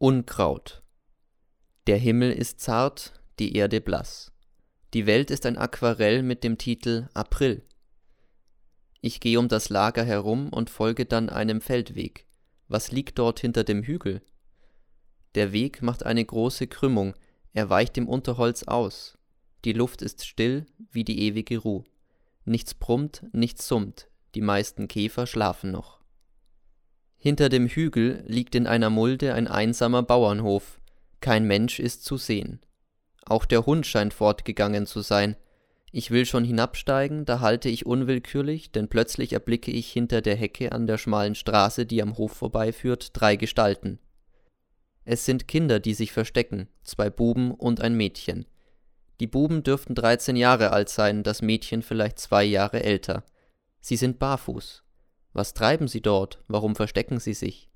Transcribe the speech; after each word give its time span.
Unkraut. 0.00 0.84
Der 1.88 1.96
Himmel 1.96 2.30
ist 2.30 2.60
zart, 2.60 3.20
die 3.40 3.56
Erde 3.56 3.80
blass. 3.80 4.30
Die 4.94 5.06
Welt 5.06 5.32
ist 5.32 5.44
ein 5.44 5.58
Aquarell 5.58 6.22
mit 6.22 6.44
dem 6.44 6.56
Titel 6.56 7.08
April. 7.14 7.64
Ich 9.00 9.18
gehe 9.18 9.40
um 9.40 9.48
das 9.48 9.70
Lager 9.70 10.04
herum 10.04 10.50
und 10.50 10.70
folge 10.70 11.04
dann 11.04 11.28
einem 11.28 11.60
Feldweg. 11.60 12.28
Was 12.68 12.92
liegt 12.92 13.18
dort 13.18 13.40
hinter 13.40 13.64
dem 13.64 13.82
Hügel? 13.82 14.22
Der 15.34 15.50
Weg 15.50 15.82
macht 15.82 16.06
eine 16.06 16.24
große 16.24 16.68
Krümmung, 16.68 17.14
er 17.52 17.68
weicht 17.68 17.98
im 17.98 18.06
Unterholz 18.06 18.62
aus. 18.62 19.18
Die 19.64 19.72
Luft 19.72 20.00
ist 20.00 20.24
still 20.24 20.66
wie 20.92 21.02
die 21.02 21.22
ewige 21.22 21.58
Ruh. 21.58 21.82
Nichts 22.44 22.72
brummt, 22.72 23.26
nichts 23.32 23.66
summt, 23.66 24.08
die 24.36 24.42
meisten 24.42 24.86
Käfer 24.86 25.26
schlafen 25.26 25.72
noch. 25.72 25.97
Hinter 27.20 27.48
dem 27.48 27.66
Hügel 27.66 28.22
liegt 28.26 28.54
in 28.54 28.68
einer 28.68 28.90
Mulde 28.90 29.34
ein 29.34 29.48
einsamer 29.48 30.04
Bauernhof, 30.04 30.80
kein 31.20 31.44
Mensch 31.44 31.80
ist 31.80 32.04
zu 32.04 32.16
sehen. 32.16 32.60
Auch 33.26 33.44
der 33.44 33.66
Hund 33.66 33.86
scheint 33.86 34.14
fortgegangen 34.14 34.86
zu 34.86 35.00
sein. 35.00 35.36
Ich 35.90 36.12
will 36.12 36.26
schon 36.26 36.44
hinabsteigen, 36.44 37.24
da 37.24 37.40
halte 37.40 37.68
ich 37.68 37.86
unwillkürlich, 37.86 38.70
denn 38.70 38.88
plötzlich 38.88 39.32
erblicke 39.32 39.72
ich 39.72 39.90
hinter 39.90 40.20
der 40.20 40.36
Hecke 40.36 40.70
an 40.70 40.86
der 40.86 40.96
schmalen 40.96 41.34
Straße, 41.34 41.86
die 41.86 42.00
am 42.02 42.16
Hof 42.18 42.32
vorbeiführt, 42.32 43.10
drei 43.14 43.34
Gestalten. 43.36 43.98
Es 45.04 45.24
sind 45.24 45.48
Kinder, 45.48 45.80
die 45.80 45.94
sich 45.94 46.12
verstecken, 46.12 46.68
zwei 46.84 47.10
Buben 47.10 47.50
und 47.50 47.80
ein 47.80 47.94
Mädchen. 47.94 48.46
Die 49.18 49.26
Buben 49.26 49.64
dürften 49.64 49.96
dreizehn 49.96 50.36
Jahre 50.36 50.70
alt 50.70 50.88
sein, 50.88 51.24
das 51.24 51.42
Mädchen 51.42 51.82
vielleicht 51.82 52.20
zwei 52.20 52.44
Jahre 52.44 52.84
älter. 52.84 53.24
Sie 53.80 53.96
sind 53.96 54.18
barfuß. 54.18 54.84
Was 55.32 55.54
treiben 55.54 55.88
Sie 55.88 56.00
dort? 56.00 56.42
Warum 56.48 56.74
verstecken 56.74 57.20
Sie 57.20 57.34
sich? 57.34 57.68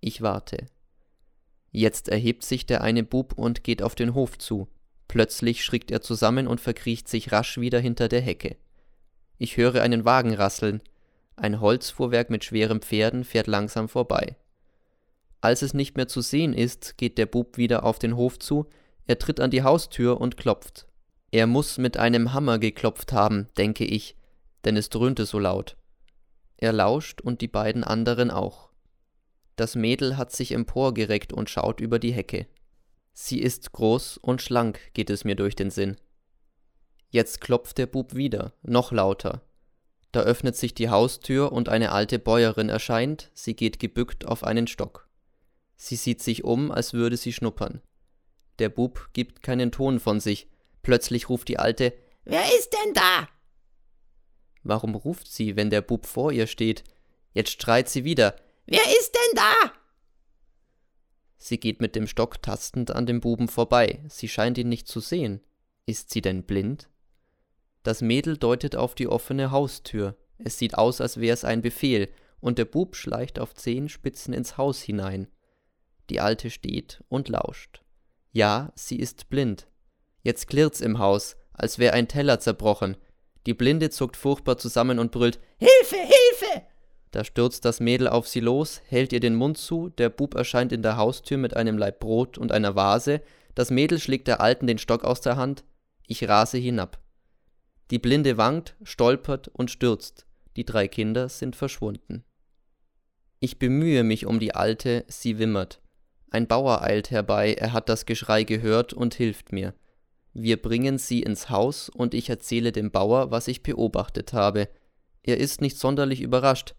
Ich 0.00 0.22
warte. 0.22 0.66
Jetzt 1.70 2.08
erhebt 2.08 2.44
sich 2.44 2.66
der 2.66 2.80
eine 2.82 3.02
Bub 3.02 3.34
und 3.36 3.64
geht 3.64 3.82
auf 3.82 3.94
den 3.94 4.14
Hof 4.14 4.38
zu. 4.38 4.68
Plötzlich 5.08 5.64
schrickt 5.64 5.90
er 5.90 6.00
zusammen 6.00 6.46
und 6.46 6.60
verkriecht 6.60 7.08
sich 7.08 7.32
rasch 7.32 7.58
wieder 7.58 7.80
hinter 7.80 8.08
der 8.08 8.20
Hecke. 8.20 8.56
Ich 9.38 9.56
höre 9.56 9.82
einen 9.82 10.04
Wagen 10.04 10.34
rasseln. 10.34 10.82
Ein 11.36 11.60
Holzfuhrwerk 11.60 12.30
mit 12.30 12.44
schweren 12.44 12.80
Pferden 12.80 13.24
fährt 13.24 13.46
langsam 13.46 13.88
vorbei. 13.88 14.36
Als 15.40 15.62
es 15.62 15.74
nicht 15.74 15.96
mehr 15.96 16.08
zu 16.08 16.22
sehen 16.22 16.54
ist, 16.54 16.96
geht 16.96 17.18
der 17.18 17.26
Bub 17.26 17.58
wieder 17.58 17.84
auf 17.84 17.98
den 17.98 18.16
Hof 18.16 18.38
zu, 18.38 18.66
er 19.06 19.18
tritt 19.18 19.38
an 19.38 19.50
die 19.50 19.62
Haustür 19.62 20.20
und 20.20 20.36
klopft. 20.36 20.86
Er 21.30 21.46
muss 21.46 21.78
mit 21.78 21.96
einem 21.96 22.32
Hammer 22.32 22.58
geklopft 22.58 23.12
haben, 23.12 23.48
denke 23.56 23.84
ich, 23.84 24.16
denn 24.64 24.76
es 24.76 24.88
dröhnte 24.88 25.26
so 25.26 25.38
laut. 25.38 25.76
Er 26.58 26.72
lauscht 26.72 27.20
und 27.20 27.40
die 27.40 27.48
beiden 27.48 27.84
anderen 27.84 28.30
auch. 28.30 28.70
Das 29.56 29.74
Mädel 29.74 30.16
hat 30.16 30.32
sich 30.32 30.52
emporgereckt 30.52 31.32
und 31.32 31.50
schaut 31.50 31.80
über 31.80 31.98
die 31.98 32.12
Hecke. 32.12 32.46
Sie 33.12 33.40
ist 33.40 33.72
groß 33.72 34.18
und 34.18 34.42
schlank, 34.42 34.78
geht 34.92 35.08
es 35.10 35.24
mir 35.24 35.36
durch 35.36 35.56
den 35.56 35.70
Sinn. 35.70 35.96
Jetzt 37.08 37.40
klopft 37.40 37.78
der 37.78 37.86
Bub 37.86 38.14
wieder, 38.14 38.52
noch 38.62 38.92
lauter. 38.92 39.42
Da 40.12 40.20
öffnet 40.20 40.56
sich 40.56 40.74
die 40.74 40.90
Haustür 40.90 41.52
und 41.52 41.68
eine 41.68 41.92
alte 41.92 42.18
Bäuerin 42.18 42.68
erscheint, 42.68 43.30
sie 43.34 43.54
geht 43.54 43.78
gebückt 43.78 44.26
auf 44.26 44.44
einen 44.44 44.66
Stock. 44.66 45.08
Sie 45.76 45.96
sieht 45.96 46.22
sich 46.22 46.44
um, 46.44 46.70
als 46.70 46.94
würde 46.94 47.16
sie 47.16 47.32
schnuppern. 47.32 47.80
Der 48.58 48.68
Bub 48.70 49.10
gibt 49.12 49.42
keinen 49.42 49.72
Ton 49.72 50.00
von 50.00 50.20
sich. 50.20 50.48
Plötzlich 50.82 51.28
ruft 51.28 51.48
die 51.48 51.58
Alte 51.58 51.92
Wer 52.24 52.44
ist 52.58 52.72
denn 52.72 52.92
da? 52.92 53.28
Warum 54.66 54.96
ruft 54.96 55.28
sie, 55.28 55.54
wenn 55.54 55.70
der 55.70 55.80
Bub 55.80 56.06
vor 56.06 56.32
ihr 56.32 56.48
steht? 56.48 56.82
Jetzt 57.32 57.62
schreit 57.62 57.88
sie 57.88 58.04
wieder. 58.04 58.34
Wer 58.66 58.82
ist 58.98 59.14
denn 59.14 59.36
da? 59.36 59.72
Sie 61.36 61.60
geht 61.60 61.80
mit 61.80 61.94
dem 61.94 62.08
Stock 62.08 62.42
tastend 62.42 62.90
an 62.90 63.06
dem 63.06 63.20
Buben 63.20 63.46
vorbei. 63.46 64.00
Sie 64.08 64.28
scheint 64.28 64.58
ihn 64.58 64.68
nicht 64.68 64.88
zu 64.88 64.98
sehen. 64.98 65.40
Ist 65.86 66.10
sie 66.10 66.20
denn 66.20 66.42
blind? 66.42 66.88
Das 67.84 68.02
Mädel 68.02 68.36
deutet 68.36 68.74
auf 68.74 68.96
die 68.96 69.06
offene 69.06 69.52
Haustür. 69.52 70.16
Es 70.38 70.58
sieht 70.58 70.74
aus, 70.74 71.00
als 71.00 71.20
wäre 71.20 71.34
es 71.34 71.44
ein 71.44 71.62
Befehl, 71.62 72.08
und 72.40 72.58
der 72.58 72.64
Bub 72.64 72.96
schleicht 72.96 73.38
auf 73.38 73.54
Zehenspitzen 73.54 74.34
ins 74.34 74.58
Haus 74.58 74.82
hinein. 74.82 75.28
Die 76.10 76.20
Alte 76.20 76.50
steht 76.50 77.04
und 77.08 77.28
lauscht. 77.28 77.82
Ja, 78.32 78.72
sie 78.74 78.98
ist 78.98 79.28
blind. 79.28 79.68
Jetzt 80.22 80.48
klirrt's 80.48 80.80
im 80.80 80.98
Haus, 80.98 81.36
als 81.52 81.78
wäre 81.78 81.94
ein 81.94 82.08
Teller 82.08 82.40
zerbrochen, 82.40 82.96
die 83.46 83.54
Blinde 83.54 83.90
zuckt 83.90 84.16
furchtbar 84.16 84.58
zusammen 84.58 84.98
und 84.98 85.12
brüllt 85.12 85.38
Hilfe, 85.58 85.96
Hilfe. 85.96 86.62
Da 87.12 87.24
stürzt 87.24 87.64
das 87.64 87.80
Mädel 87.80 88.08
auf 88.08 88.28
sie 88.28 88.40
los, 88.40 88.82
hält 88.88 89.12
ihr 89.12 89.20
den 89.20 89.36
Mund 89.36 89.56
zu, 89.56 89.88
der 89.88 90.10
Bub 90.10 90.34
erscheint 90.34 90.72
in 90.72 90.82
der 90.82 90.96
Haustür 90.96 91.38
mit 91.38 91.56
einem 91.56 91.78
Laib 91.78 92.00
Brot 92.00 92.36
und 92.36 92.52
einer 92.52 92.74
Vase, 92.74 93.22
das 93.54 93.70
Mädel 93.70 93.98
schlägt 93.98 94.28
der 94.28 94.40
Alten 94.40 94.66
den 94.66 94.78
Stock 94.78 95.04
aus 95.04 95.22
der 95.22 95.36
Hand, 95.36 95.64
ich 96.06 96.28
rase 96.28 96.58
hinab. 96.58 96.98
Die 97.90 97.98
Blinde 97.98 98.36
wankt, 98.36 98.76
stolpert 98.82 99.48
und 99.48 99.70
stürzt, 99.70 100.26
die 100.56 100.64
drei 100.64 100.88
Kinder 100.88 101.28
sind 101.28 101.56
verschwunden. 101.56 102.24
Ich 103.38 103.58
bemühe 103.58 104.02
mich 104.02 104.26
um 104.26 104.40
die 104.40 104.54
Alte, 104.54 105.04
sie 105.08 105.38
wimmert. 105.38 105.80
Ein 106.30 106.48
Bauer 106.48 106.82
eilt 106.82 107.10
herbei, 107.10 107.54
er 107.54 107.72
hat 107.72 107.88
das 107.88 108.04
Geschrei 108.04 108.42
gehört 108.42 108.92
und 108.92 109.14
hilft 109.14 109.52
mir. 109.52 109.74
Wir 110.38 110.60
bringen 110.60 110.98
sie 110.98 111.22
ins 111.22 111.48
Haus 111.48 111.88
und 111.88 112.12
ich 112.12 112.28
erzähle 112.28 112.70
dem 112.70 112.90
Bauer, 112.90 113.30
was 113.30 113.48
ich 113.48 113.62
beobachtet 113.62 114.34
habe. 114.34 114.68
Er 115.22 115.38
ist 115.38 115.62
nicht 115.62 115.78
sonderlich 115.78 116.20
überrascht. 116.20 116.74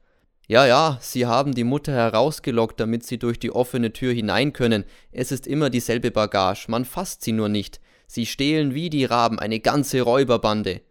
Ja, 0.48 0.68
ja, 0.68 1.00
Sie 1.02 1.26
haben 1.26 1.56
die 1.56 1.64
Mutter 1.64 1.92
herausgelockt, 1.92 2.80
damit 2.80 3.04
Sie 3.04 3.18
durch 3.18 3.40
die 3.40 3.50
offene 3.50 3.92
Tür 3.94 4.14
hinein 4.14 4.54
können. 4.54 4.86
Es 5.12 5.32
ist 5.32 5.48
immer 5.48 5.72
dieselbe 5.72 6.12
Bagage, 6.12 6.68
man 6.70 6.86
fasst 6.86 7.24
sie 7.24 7.32
nur 7.32 7.50
nicht. 7.50 7.82
Sie 8.06 8.28
stehlen 8.28 8.76
wie 8.76 8.92
die 8.92 9.06
Raben, 9.06 9.40
eine 9.40 9.60
ganze 9.60 10.02
Räuberbande. 10.02 10.82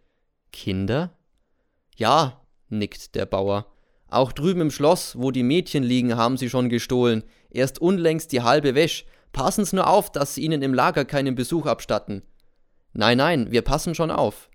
Kinder? 0.51 1.17
Ja, 1.95 2.41
nickt 2.67 3.15
der 3.15 3.27
Bauer. 3.27 3.67
Auch 4.09 4.33
drüben 4.33 4.59
im 4.59 4.71
Schloss, 4.71 5.15
wo 5.17 5.31
die 5.31 5.43
Mädchen 5.43 5.83
liegen, 5.83 6.17
haben 6.17 6.35
sie 6.35 6.49
schon 6.49 6.67
gestohlen. 6.67 7.23
Erst 7.49 7.79
unlängst 7.79 8.33
die 8.33 8.41
halbe 8.41 8.75
Wäsch. 8.75 9.05
Passen's 9.31 9.71
nur 9.71 9.87
auf, 9.87 10.11
dass 10.11 10.35
sie 10.35 10.41
ihnen 10.41 10.61
im 10.61 10.73
Lager 10.73 11.05
keinen 11.05 11.35
Besuch 11.35 11.65
abstatten. 11.65 12.23
Nein, 12.93 13.17
nein, 13.17 13.51
wir 13.51 13.61
passen 13.61 13.95
schon 13.95 14.11
auf. 14.11 14.49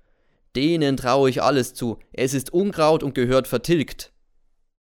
Denen 0.57 0.97
traue 0.97 1.31
ich 1.31 1.43
alles 1.43 1.75
zu. 1.75 1.99
Es 2.13 2.35
ist 2.35 2.53
Unkraut 2.53 3.03
und 3.03 3.15
gehört 3.15 3.49
vertilgt. 3.49 4.12